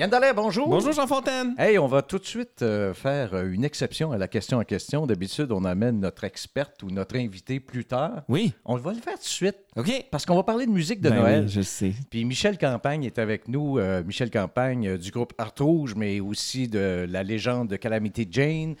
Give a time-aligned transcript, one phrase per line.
[0.00, 0.66] Yann bonjour.
[0.66, 1.54] Bonjour Jean Fontaine.
[1.58, 4.64] Hey, on va tout de suite euh, faire euh, une exception à la question en
[4.64, 5.06] question.
[5.06, 8.22] D'habitude, on amène notre experte ou notre invité plus tard.
[8.26, 8.54] Oui.
[8.64, 10.06] On va le faire tout de suite OK.
[10.10, 11.42] parce qu'on va parler de musique de Ben Noël.
[11.44, 11.92] oui, je sais.
[12.08, 13.76] Puis Michel Campagne est avec nous.
[13.78, 18.26] euh, Michel Campagne euh, du groupe Art Rouge, mais aussi de la légende de Calamity
[18.30, 18.76] Jane,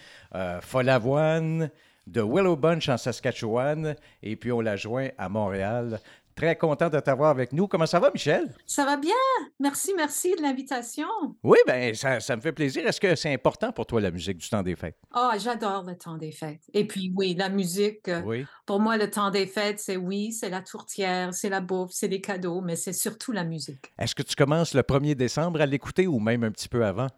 [0.62, 1.68] Follavoine,
[2.06, 3.94] de Willow Bunch en Saskatchewan.
[4.22, 6.00] Et puis on l'a joint à Montréal.
[6.40, 7.68] Très content de t'avoir avec nous.
[7.68, 8.50] Comment ça va, Michel?
[8.64, 9.12] Ça va bien.
[9.58, 11.06] Merci, merci de l'invitation.
[11.42, 12.86] Oui, bien, ça, ça me fait plaisir.
[12.86, 14.96] Est-ce que c'est important pour toi, la musique du temps des fêtes?
[15.12, 16.62] Ah, j'adore le temps des fêtes.
[16.72, 18.46] Et puis, oui, la musique, euh, Oui.
[18.64, 22.08] pour moi, le temps des fêtes, c'est oui, c'est la tourtière, c'est la bouffe, c'est
[22.08, 23.92] les cadeaux, mais c'est surtout la musique.
[23.98, 27.08] Est-ce que tu commences le 1er décembre à l'écouter ou même un petit peu avant?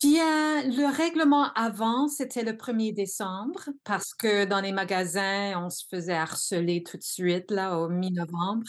[0.00, 5.84] Bien, le règlement avant, c'était le 1er décembre, parce que dans les magasins, on se
[5.90, 8.68] faisait harceler tout de suite, là, au mi-novembre.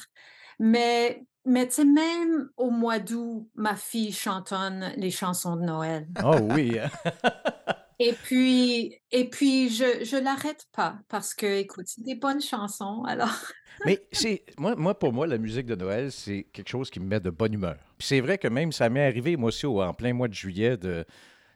[0.57, 6.07] Mais, mais tu sais, même au mois d'août, ma fille chantonne les chansons de Noël.
[6.23, 6.77] Oh oui.
[8.01, 13.03] Et puis, et puis je je l'arrête pas parce que, écoute, c'est des bonnes chansons,
[13.05, 13.29] alors
[13.85, 17.05] Mais c'est moi, moi, pour moi, la musique de Noël, c'est quelque chose qui me
[17.05, 17.75] met de bonne humeur.
[17.97, 20.33] Puis c'est vrai que même ça m'est arrivé, moi aussi, au- en plein mois de
[20.33, 21.05] juillet, de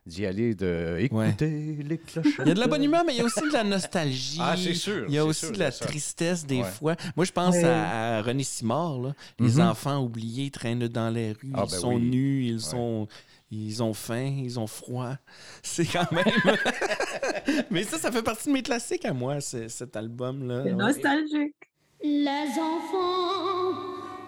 [0.06, 2.26] d'y aller, de écouter les cloches.
[2.42, 4.38] Il y a de la bonne humeur, mais il y a aussi de la nostalgie.
[4.42, 6.64] Ah, c'est sûr, Il y a aussi sûr, de la tristesse des Ouais.
[6.66, 6.96] fois.
[7.16, 9.00] Moi, je pense à, à René Simard.
[9.00, 9.14] là.
[9.40, 9.62] Les Mhm.
[9.62, 11.54] enfants oubliés traînent dans les rues.
[11.54, 12.02] Ah, ils ben sont oui.
[12.02, 12.60] nus, ils Ouais.
[12.60, 13.08] sont...
[13.52, 15.14] Ils ont faim, ils ont froid.
[15.64, 16.26] C'est quand même...
[17.70, 20.64] mais ça, ça fait partie de mes classiques à moi, cet album-là.
[20.66, 21.56] c'est nostalgique.
[22.04, 23.72] Les enfants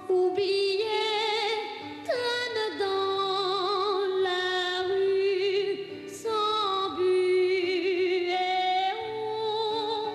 [0.07, 0.85] oubliés
[2.05, 10.07] traînent dans la rue sans but et au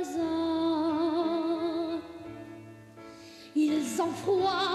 [0.00, 2.00] hasard.
[3.54, 4.69] Ils ont froid,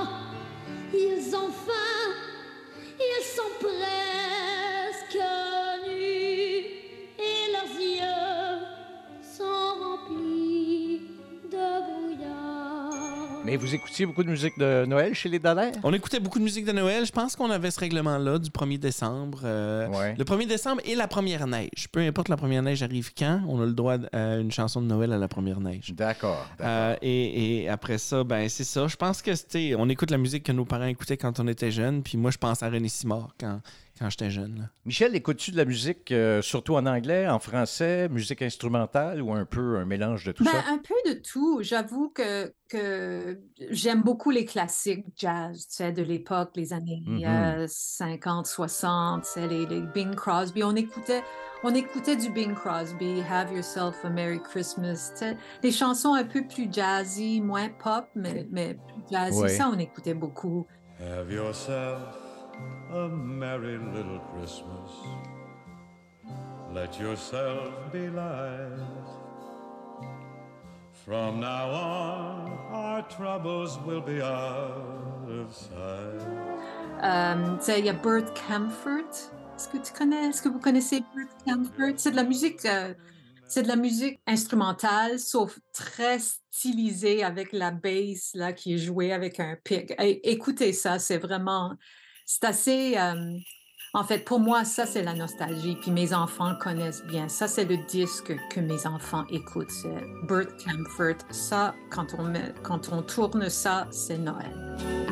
[13.45, 15.73] Mais vous écoutiez beaucoup de musique de Noël chez les Dallaire?
[15.83, 17.05] On écoutait beaucoup de musique de Noël.
[17.05, 19.41] Je pense qu'on avait ce règlement-là du 1er décembre.
[19.43, 20.15] euh, Ouais.
[20.17, 21.87] Le 1er décembre et la première neige.
[21.91, 24.87] Peu importe la première neige arrive quand, on a le droit à une chanson de
[24.87, 25.93] Noël à la première neige.
[25.93, 26.43] D'accord.
[26.57, 26.65] d'accord.
[26.67, 28.87] Euh, et, et après ça, ben c'est ça.
[28.87, 29.75] Je pense que c'était.
[29.77, 32.01] On écoute la musique que nos parents écoutaient quand on était jeunes.
[32.01, 33.59] Puis moi, je pense à René Simard quand,
[33.97, 34.57] quand j'étais jeune.
[34.59, 34.63] là.
[34.85, 39.45] Michel, écoutes-tu de la musique euh, surtout en anglais, en français, musique instrumentale ou un
[39.45, 40.63] peu un mélange de tout Ben, ça?
[40.69, 41.59] un peu de tout.
[41.63, 43.39] J'avoue que, que
[43.69, 47.23] j'aime beaucoup les classiques jazz, tu sais, de l'époque, les années Mhm.
[47.25, 50.63] euh, 50, 60, tu sais, les, les Bing Crosby.
[50.63, 51.23] On écoutait,
[51.63, 56.25] on écoutait du Bing Crosby, Have Yourself a Merry Christmas, tu sais, des chansons un
[56.25, 59.39] peu plus jazzy, moins pop, mais, mais plus jazzy.
[59.39, 59.49] Ouais.
[59.49, 60.67] Ça, on écoutait beaucoup.
[60.99, 61.99] Have yourself
[62.91, 64.91] a merry little Christmas.
[66.73, 68.79] Let yourself be light.
[71.05, 76.45] From now on, our troubles will be out of sight.
[77.03, 79.11] Euh, il y a Bert Camford.
[79.55, 81.93] Est-ce que tu connais, est-ce que vous connaissez Bert Camford?
[81.97, 82.93] C'est de la musique, euh,
[83.47, 89.13] c'est de la musique instrumentale, sauf très stylisée avec la bass là qui est jouée
[89.13, 89.93] avec un pic.
[89.99, 91.73] Écoutez ça, c'est vraiment,
[92.25, 92.97] c'est assez.
[92.97, 93.37] euh,
[93.93, 95.77] en fait, pour moi, ça c'est la nostalgie.
[95.81, 97.29] Puis mes enfants connaissent bien.
[97.29, 99.71] Ça c'est le disque que mes enfants écoutent.
[99.71, 101.15] C'est Bert Camford.
[101.31, 105.04] Ça, quand on met, quand on tourne ça, c'est Noël.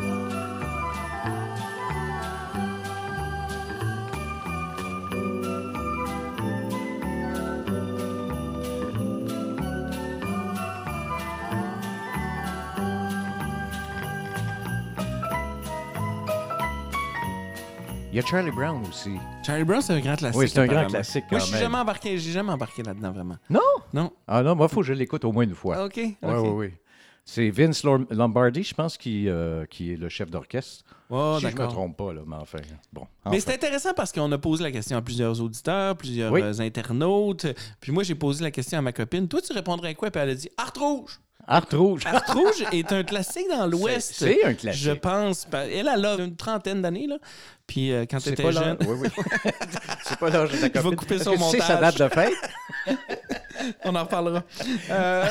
[18.14, 19.10] Il y a Charlie Brown aussi.
[19.44, 20.40] Charlie Brown, c'est un grand classique.
[20.40, 23.12] Oui, c'est un grand classique Moi, quand je suis jamais embarqué, j'ai jamais embarqué là-dedans
[23.12, 23.38] vraiment.
[23.50, 23.60] Non?
[23.92, 24.12] Non.
[24.28, 25.84] Ah non, moi, il faut que je l'écoute au moins une fois.
[25.86, 25.96] OK.
[25.98, 26.70] Oui, oui, oui.
[27.26, 30.84] C'est Vince Lom- Lombardi, je pense, qui, euh, qui est le chef d'orchestre.
[31.10, 31.74] Oh, si je me d'accord.
[31.74, 32.60] trompe pas, là, mais enfin,
[32.92, 33.08] bon.
[33.32, 36.42] Mais c'est intéressant parce qu'on a posé la question à plusieurs auditeurs, plusieurs Oui.
[36.44, 37.48] euh, internautes.
[37.80, 39.28] Puis moi, j'ai posé la question à ma copine.
[39.28, 40.12] Toi, tu répondrais quoi?
[40.12, 41.20] Puis elle a dit Art Rouge.
[41.48, 42.04] Art Rouge.
[42.06, 44.14] Art Rouge est un classique dans l'Ouest.
[44.16, 44.82] C'est c'est un classique.
[44.84, 45.46] Je pense.
[45.46, 47.18] Pa- Elle, elle a une trentaine d'années, là.
[47.68, 48.78] Puis euh, quand C'est étais pas jeune.
[48.82, 49.08] Oui, oui.
[50.06, 51.96] c'est pas l'âge de ta Je vais couper son tu sais sa montage.
[51.96, 52.34] date de fête?
[53.86, 54.44] On en reparlera.
[54.90, 55.26] Euh,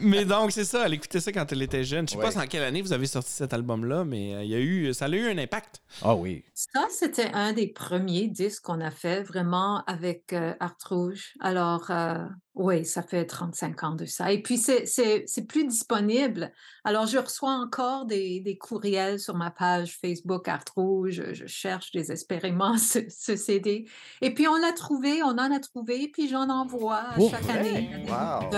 [0.00, 2.06] mais donc, c'est ça, elle écoutait ça quand elle était jeune.
[2.06, 2.30] Je sais Ouais.
[2.30, 4.92] pas en quelle année vous avez sorti cet album-là, mais euh, il y a eu,
[4.92, 5.80] ça a eu un impact.
[6.02, 6.44] Ah oui.
[6.52, 11.32] Ça, c'était un des premiers disques qu'on a fait vraiment avec euh, Art Rouge.
[11.40, 12.18] Alors, euh,
[12.56, 14.30] oui, ça fait 35 ans de ça.
[14.32, 16.52] Et puis, c'est- c'est c'est plus disponible.
[16.84, 21.22] Alors, je reçois encore des, des courriels sur ma page Facebook Art Rouge.
[21.32, 23.86] Je cherche désespérément ce, ce CD.
[24.22, 27.58] Et puis, on l'a trouvé, on en a trouvé, puis j'en envoie chaque vrai?
[27.58, 27.90] année.
[28.08, 28.50] Wow.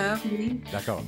[0.70, 1.02] D'accord.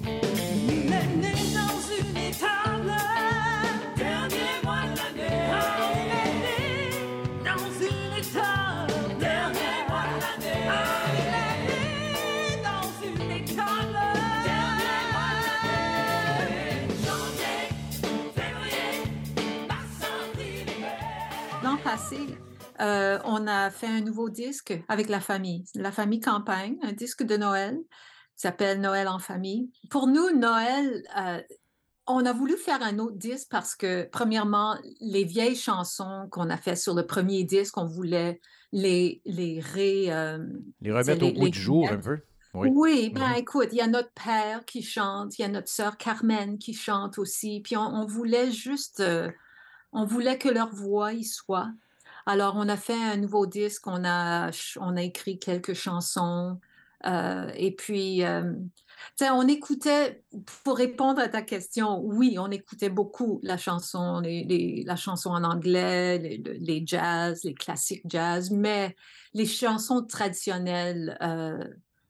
[21.99, 22.29] Passé,
[22.81, 27.25] euh, on a fait un nouveau disque avec la famille, la famille Campagne, un disque
[27.25, 29.71] de Noël qui s'appelle Noël en famille.
[29.91, 31.41] Pour nous, Noël, euh,
[32.06, 36.56] on a voulu faire un autre disque parce que, premièrement, les vieilles chansons qu'on a
[36.56, 38.41] fait sur le premier disque, on voulait
[38.71, 40.12] les, les ré...
[40.12, 40.39] euh,
[40.81, 42.19] Les remettre les- au goût les du jour un peu.
[42.55, 42.71] Oui.
[42.73, 43.37] oui, ben Mhm.
[43.39, 46.75] écoute, il y a notre père qui chante, il y a notre sœur Carmen qui
[46.75, 49.31] chante aussi, puis on, on voulait juste, euh,
[49.93, 51.69] on voulait que leur voix y soit.
[52.29, 56.61] Alors, on a fait un nouveau disque, on a, on a écrit quelques chansons,
[57.07, 58.53] euh, et puis, euh,
[59.23, 60.23] on écoutait,
[60.63, 65.31] pour répondre à ta question, oui, on écoutait beaucoup la chanson, les, les- la chanson
[65.31, 68.95] en anglais, les, le- les jazz, les classiques jazz, mais
[69.33, 71.65] les chansons traditionnelles, euh,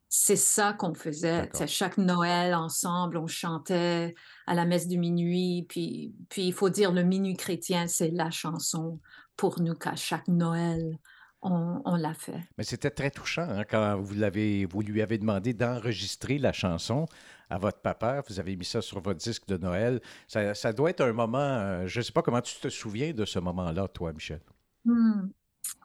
[0.09, 1.49] c'est ça qu'on faisait.
[1.67, 4.15] Chaque Noël, ensemble, on chantait
[4.47, 5.67] à la messe du minuit.
[5.69, 9.01] Puis, puis il faut dire, le minuit chrétien, c'est la chanson
[9.39, 10.99] pour nous qu'à chaque Noël,
[11.41, 12.41] on, on l'a fait.
[12.59, 17.07] Mais c'était très touchant hein, quand vous, l'avez, vous lui avez demandé d'enregistrer la chanson
[17.49, 18.23] à votre papa.
[18.29, 20.01] Vous avez mis ça sur votre disque de Noël.
[20.27, 23.13] Ça, ça doit être un moment, euh, je ne sais pas comment tu te souviens
[23.13, 24.41] de ce moment-là, toi, Michel.
[24.85, 25.29] Hmm.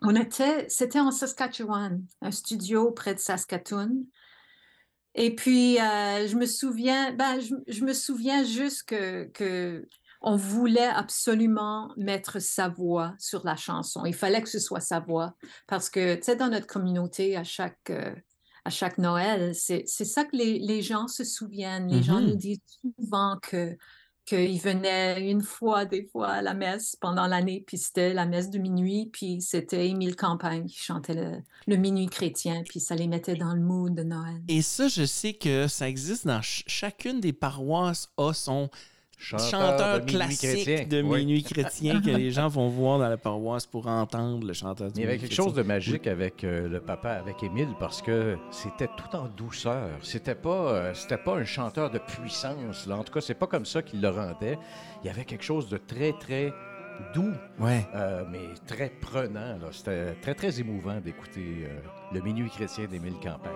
[0.02, 4.06] On était, c'était en Saskatchewan, un studio près de Saskatoon.
[5.14, 9.88] Et puis, euh, je me souviens, ben, je, je me souviens juste que, que
[10.24, 14.06] on voulait absolument mettre sa voix sur la chanson.
[14.06, 15.36] Il fallait que ce soit sa voix
[15.68, 18.16] parce que, tu sais, dans notre communauté, à chaque, euh,
[18.66, 21.90] à chaque Noël, c'est, ça que les, les gens se souviennent.
[21.90, 22.62] Les gens nous disent
[22.98, 23.78] souvent que
[24.26, 28.50] qu'ils venaient une fois, des fois, à la messe pendant l'année, puis c'était la messe
[28.50, 33.08] de minuit, puis c'était Émile Campagne qui chantait le, le minuit chrétien, puis ça les
[33.08, 34.42] mettait dans le mood de Noël.
[34.48, 38.70] Et ça, je sais que ça existe dans ch- chacune des paroisses a son
[39.24, 40.86] chanteur, de minuit classique chrétien.
[40.88, 41.20] de Oui.
[41.26, 45.00] minuit chrétien que les gens vont voir dans la paroisse pour entendre le chanteur du
[45.00, 48.38] Il y avait quelque chose de magique avec euh, le papa, avec Émile, parce que
[48.52, 49.90] c'était tout en douceur.
[50.02, 52.88] C'était pas, euh, c'était pas un chanteur de puissance.
[52.88, 52.98] Là.
[52.98, 54.58] En tout cas, c'est pas comme ça qu'il le rendait.
[55.04, 56.54] Il y avait quelque chose de très, très
[57.16, 57.86] doux, Ouais.
[57.96, 59.58] euh, mais très prenant.
[59.58, 59.68] là.
[59.72, 61.80] C'était très, très émouvant d'écouter euh,
[62.14, 63.52] le minuit chrétien d'Émile Campagne.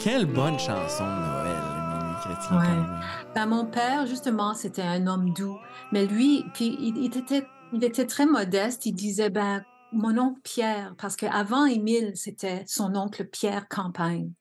[0.00, 2.58] Quelle bonne chanson de Noël, le minuit chrétien.
[2.58, 2.66] Ouais.
[2.68, 3.00] même.
[3.34, 5.58] Ben, mon père, justement, c'était un homme doux,
[5.92, 8.86] mais lui, puis il, il était, il était très modeste.
[8.86, 14.32] Il disait, ben, mon oncle Pierre, parce qu'avant Émile, c'était son oncle Pierre Campagne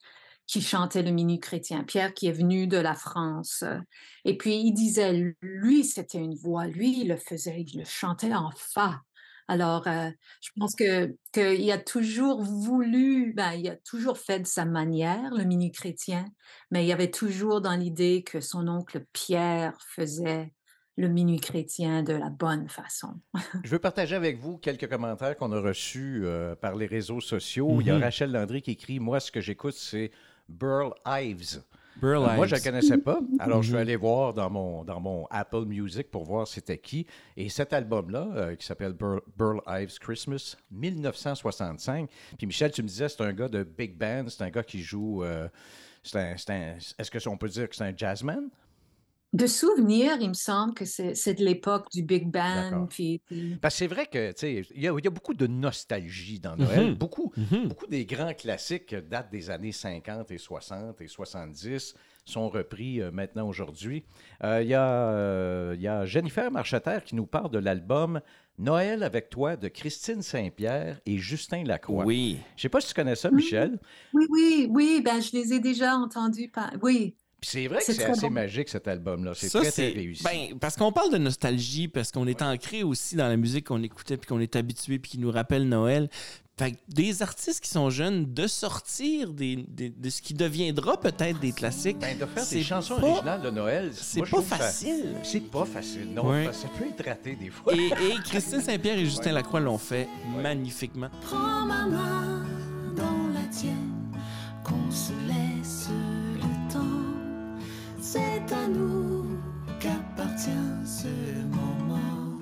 [0.48, 1.84] qui chantait le minuit chrétien.
[1.84, 3.63] Pierre qui est venu de la France.
[3.63, 3.78] euh,
[4.25, 8.34] Et puis il disait, lui, c'était une voix, lui, il le faisait, il le chantait
[8.34, 9.01] en fa.
[9.50, 10.10] Alors, euh,
[10.41, 15.34] je pense que qu'il a toujours voulu, ben, il a toujours fait de sa manière
[15.34, 16.25] le minuit chrétien,
[16.70, 20.53] mais il y avait toujours dans l'idée que son oncle Pierre faisait
[20.98, 23.15] le minuit chrétien de la bonne façon.
[23.63, 27.82] Je veux partager avec vous quelques commentaires qu'on a reçus euh, par les réseaux sociaux.
[27.82, 28.03] Il y a Mhm.
[28.03, 30.12] Rachel Landry qui écrit Moi, ce que j'écoute, c'est
[30.48, 31.63] Burl Ives.
[32.03, 33.20] Euh, Moi, je ne connaissais pas.
[33.39, 33.82] Alors, je vais Mhm.
[33.82, 37.06] aller voir dans mon, dans mon Apple Music pour voir c'était qui.
[37.36, 42.10] Et cet album-là, euh, qui s'appelle Burl, Ives Christmas, 1965.
[42.38, 44.82] Puis Michel, tu me disais, c'est un gars de big band, c'est un gars qui
[44.82, 45.24] joue.
[45.24, 45.48] euh,
[46.06, 48.50] Est-ce que on peut dire que c'est un jazzman?
[49.31, 52.31] De souvenirs, il me semble que c'est de l'époque du Big.
[52.89, 55.12] Puis, puis- Parce que c'est vrai que, tu sais, il y, a- il y a
[55.12, 56.88] beaucoup de nostalgie dans Noël.
[56.89, 56.93] Mhm.
[56.95, 57.67] Beaucoup, Mhm.
[57.67, 61.93] beaucoup des grands classiques datent des années 50 et 60 et 70
[62.25, 64.03] sont repris euh, maintenant aujourd'hui.
[64.43, 68.21] Euh, Il y, a, euh, il y a Jennifer Marcheterre qui nous parle de l'album
[68.57, 72.03] Noël avec toi de Christine Saint-Pierre et Justin Lacroix.
[72.05, 72.38] Oui.
[72.55, 73.79] Je sais pas si tu connais ça, Michel.
[74.13, 76.50] Oui, oui, oui, ben, je les ai déjà entendus.
[76.50, 76.71] Par...
[76.81, 78.29] Oui, c'est vrai que C'est assez bon.
[78.31, 79.31] magique cet album-là.
[79.36, 80.24] C'est très, très réussi.
[80.24, 83.81] Ben, parce qu'on parle de nostalgie, parce qu'on est ancré aussi dans la musique qu'on
[83.84, 86.10] écoutait, puis qu'on est habitué, puis qui nous rappelle Noël.
[86.58, 91.00] Fait que des artistes qui sont jeunes, de sortir des, des- de ce qui deviendra
[91.00, 95.15] peut-être des classiques, Ben, de faire des chansons pas- originales de Noël, c'est pas facile.
[95.24, 96.29] C'est pas facile, non.
[96.29, 96.50] Ouais.
[96.51, 97.74] Ça peut être raté des fois.
[97.74, 101.08] Et, et Christine Saint-Pierre et Justin Lacroix l'ont fait magnifiquement.
[101.22, 102.43] Prends ma main
[102.93, 103.93] dans la tienne,
[104.65, 105.88] qu'on se laisse
[106.36, 107.18] le temps.
[108.12, 109.38] C'est à nous
[109.80, 110.50] qu'appartient
[110.84, 111.08] ce
[111.46, 112.39] moment.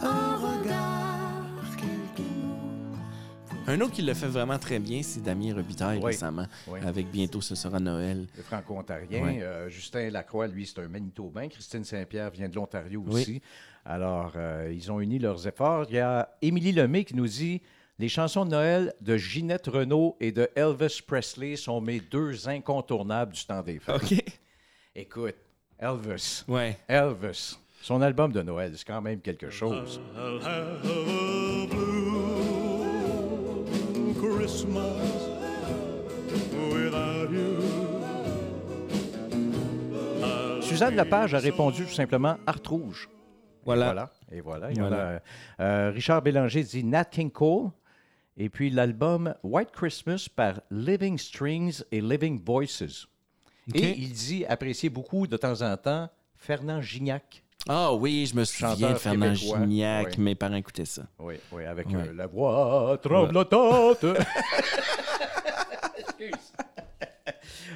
[0.00, 1.42] Un regard,
[1.76, 2.96] quelques mots.
[3.66, 6.04] Un autre qui le fait vraiment très bien, c'est Damien Robitaille Oui.
[6.12, 6.78] récemment, Oui.
[6.86, 8.28] avec Bientôt ce sera Noël.
[8.36, 9.40] Le franco-ontarien.
[9.40, 11.48] Euh, Justin Lacroix, lui, c'est un Manitobain.
[11.48, 13.20] Christine Saint-Pierre vient de l'Ontario Oui.
[13.22, 13.42] aussi.
[13.84, 15.86] Alors, euh, ils ont uni leurs efforts.
[15.88, 17.62] Il y a Émilie Lemay qui nous dit
[17.98, 23.32] Les chansons de Noël de Ginette Renault et de Elvis Presley sont mes deux incontournables
[23.32, 23.96] du temps des fêtes.
[24.12, 24.14] OK.
[24.94, 25.34] Écoute,
[25.80, 26.78] Elvis, Ouais.
[26.88, 30.00] Elvis, son album de Noël, c'est quand même quelque chose.
[30.16, 32.06] I'll have a blue
[34.14, 35.02] Christmas
[36.72, 37.58] without you.
[40.22, 43.08] I'll Suzanne Lepage a répondu tout simplement Art Rouge.
[43.10, 44.10] Et Voilà.
[44.30, 44.70] Et voilà.
[44.70, 45.18] Il y en a,
[45.60, 47.70] euh, Richard Bélanger dit Nat King Cole.
[48.38, 53.06] Et puis l'album White Christmas par Living Strings et Living Voices.
[53.74, 57.42] Et il dit apprécier beaucoup de temps en temps Fernand Gignac.
[57.68, 59.34] Ah oui, je me souviens de Fernand.
[59.34, 60.14] Gignac.
[60.16, 60.22] Oui.
[60.22, 61.02] Mes parents écoutaient ça.
[61.18, 64.04] Oui, oui, avec euh, la voix tremblotante.
[65.98, 66.52] Excuse.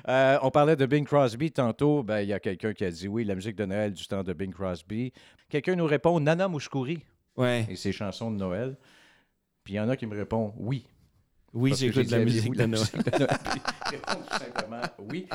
[0.09, 2.03] Euh, on parlait de Bing Crosby tantôt.
[2.03, 4.23] Ben, Il y a quelqu'un qui a dit oui, la musique de Noël du temps
[4.23, 5.13] de Bing Crosby.
[5.49, 7.05] Quelqu'un nous répond Nana Mouskouri
[7.37, 7.67] Ouais.
[7.69, 8.77] et ses chansons de Noël.
[9.65, 10.87] Puis il y en a qui me répondent oui.
[11.55, 12.87] Oui, j'écoute j'ai de la musique de la Noël.
[12.95, 15.29] ils répondent tout simplement oui.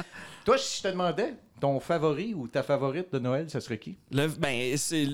[0.46, 3.98] Toi, si je te demandais ton favori ou ta favorite de Noël, ça serait qui?
[4.12, 5.08] Le- ben, c'est,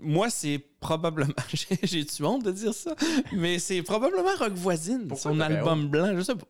[0.00, 1.32] moi, c'est probablement.
[1.52, 2.94] j'ai- J'ai-tu honte de dire ça?
[3.32, 6.12] Mais c'est probablement Rock Voisine, Pourquoi son album blanc.
[6.16, 6.46] Je sais pas.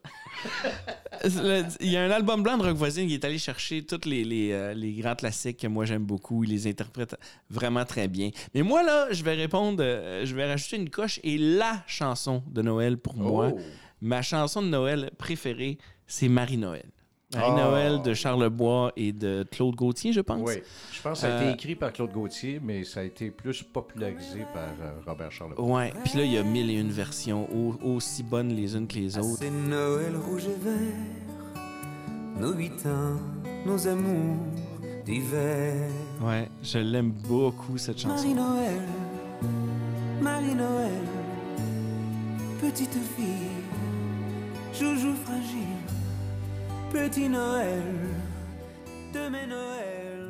[1.80, 4.24] Il y a un album blanc de Rock Voisine qui est allé chercher tous les,
[4.24, 6.44] les, euh, les grands classiques que moi j'aime beaucoup.
[6.44, 7.16] Il les interprète
[7.50, 8.30] vraiment très bien.
[8.54, 12.42] Mais moi, là, je vais répondre, euh, je vais rajouter une coche et la chanson
[12.46, 13.52] de Noël pour moi.
[13.54, 13.58] Oh!
[14.00, 16.86] Ma chanson de Noël préférée, c'est Marie-Noël.
[17.32, 17.38] Oh.
[17.38, 20.40] Marie-Noël de Charles Bois et de Claude Gauthier, je pense.
[20.48, 20.54] Oui,
[20.92, 23.30] je pense que ça a été Euh, écrit par Claude Gauthier, mais ça a été
[23.30, 25.64] plus popularisé par euh, Robert Charlebois.
[25.64, 28.88] Ouais, puis là, il y a mille et une versions, au- aussi bonnes les unes
[28.88, 29.38] que les autres.
[29.38, 31.60] C'est Noël rouge et vert,
[32.40, 33.16] nos huit ans,
[33.64, 34.36] nos amours
[35.06, 35.88] d'hiver.
[36.20, 38.14] Ouais, je l'aime beaucoup, cette chanson.
[38.16, 38.80] Marie-Noël,
[40.20, 40.90] Marie-Noël,
[42.60, 43.50] petite fille,
[44.74, 45.78] joujou fragile,
[46.92, 47.82] petit Noël,
[49.14, 50.26] de mes Noëls.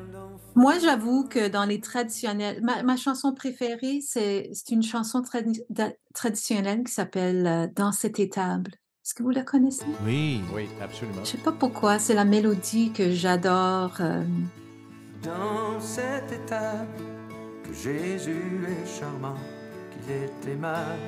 [0.54, 5.22] Moi, j'avoue que dans les traditionnels, ma, ma chanson préférée, c'est une chanson
[5.70, 8.72] da- traditionnelle qui s'appelle euh, Dans cette étable.
[9.04, 9.84] Est-ce que vous la connaissez?
[10.04, 10.40] Oui.
[10.54, 11.24] Oui, absolument.
[11.24, 13.96] Je sais pas pourquoi, c'est la mélodie que j'adore.
[14.00, 14.22] euh,
[15.22, 16.88] Dans cette étape,
[17.64, 19.36] que Jésus est charmant,
[19.92, 20.98] qu'il est aimable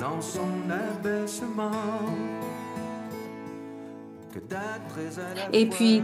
[0.00, 1.70] dans son abaissement.
[5.52, 6.02] Et puis,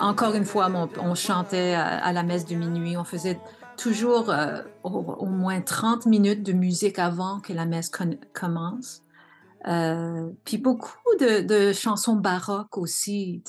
[0.00, 2.96] encore une fois, on chantait à, la messe de minuit.
[2.96, 3.38] On faisait
[3.76, 7.90] toujours euh, au, moins 30 minutes de musique avant que la messe
[8.32, 9.02] commence.
[9.66, 13.42] Euh, puis beaucoup de, chansons baroques aussi.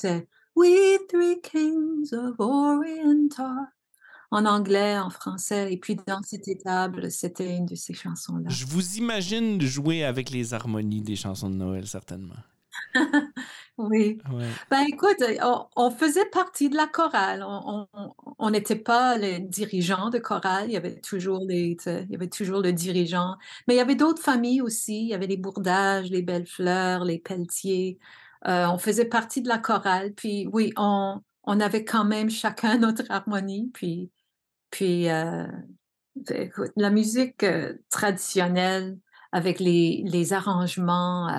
[0.55, 3.29] We three kings of Orient
[4.31, 5.73] en anglais, en français.
[5.73, 8.49] Et puis dans cette étable, c'était une de ces chansons-là.
[8.49, 12.35] Je vous imagine jouer avec les harmonies des chansons de Noël, certainement.
[13.77, 14.19] Oui.
[14.31, 14.45] Ouais.
[14.69, 17.43] Ben écoute, on, on faisait partie de la chorale.
[17.43, 20.65] On n'était pas les dirigeants de chorale.
[20.67, 23.37] Il y avait toujours les, il y avait toujours le dirigeant.
[23.67, 25.01] Mais il y avait d'autres familles aussi.
[25.01, 27.97] Il y avait les Bourdages, les Bellefleurs, les Pelletiers.
[28.47, 30.13] Euh, on faisait partie de la chorale.
[30.13, 33.71] Puis oui, on, on avait quand même chacun notre harmonie.
[33.73, 34.11] Puis,
[34.69, 35.47] puis euh,
[36.29, 38.99] écoute, la musique euh, traditionnelle
[39.31, 41.29] avec les, les arrangements.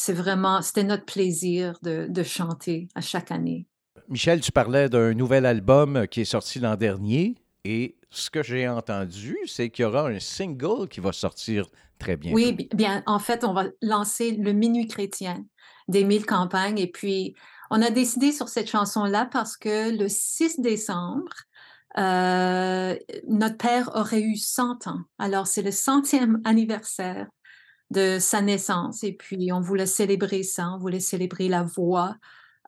[0.00, 3.66] Euh, c'est vraiment, c'était notre plaisir de, de chanter à chaque année.
[4.08, 8.68] Michel, tu parlais d'un nouvel album qui est sorti l'an dernier et ce que j'ai
[8.68, 11.66] entendu, c'est qu'il y aura un single qui va sortir
[11.98, 12.36] très bientôt.
[12.36, 15.44] Oui, bi- bien, en fait, on va lancer le Minuit chrétien
[15.86, 16.78] d'Émile Campagne.
[16.78, 17.34] Et puis,
[17.70, 21.30] on a décidé sur cette chanson-là parce que le 6 décembre,
[21.98, 22.96] euh,
[23.28, 25.00] notre père aurait eu 100 ans.
[25.18, 27.28] Alors, c'est le centième anniversaire
[27.90, 29.04] de sa naissance.
[29.04, 32.14] Et puis, on voulait célébrer ça, on voulait célébrer la voix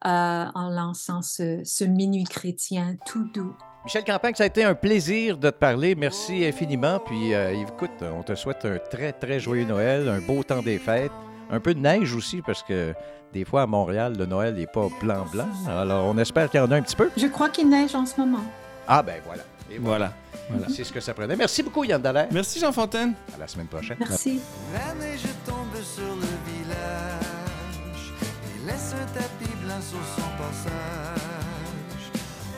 [0.04, 3.54] euh, en lançant ce, ce Minuit chrétien tout doux.
[3.84, 5.96] Michel Campagne, ça a été un plaisir de te parler.
[5.96, 7.00] Merci infiniment.
[7.00, 10.78] Puis euh, écoute, on te souhaite un très, très joyeux Noël, un beau temps des
[10.78, 11.10] fêtes,
[11.50, 12.94] un peu de neige aussi, parce que
[13.32, 15.48] des fois à Montréal, le Noël n'est pas blanc-blanc.
[15.68, 17.10] Alors on espère qu'il y en a un petit peu.
[17.16, 18.44] Je crois qu'il neige en ce moment.
[18.86, 19.42] Ah ben voilà.
[19.70, 19.98] Et voilà.
[19.98, 20.21] Voilà.
[20.68, 21.36] C'est ce que ça prenait.
[21.36, 22.28] Merci beaucoup Yann Dallaire.
[22.30, 23.14] Merci, Jean Fontaine.
[23.34, 23.96] À la semaine prochaine.
[24.00, 24.40] Merci.
[24.72, 28.12] La neige tombe sur le village
[28.56, 31.22] et laisse un tapis blanc sur son passage.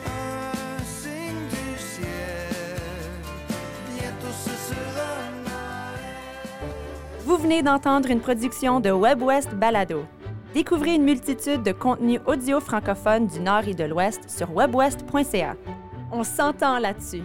[0.07, 3.11] Un signe du ciel,
[3.97, 5.13] bientôt ce sera.
[7.25, 10.05] Vous venez d'entendre une production de WebWest Balado.
[10.53, 15.57] Découvrez une multitude de contenus audio francophones du Nord et de l'Ouest sur webwest.ca.
[16.13, 17.23] On s'entend là-dessus.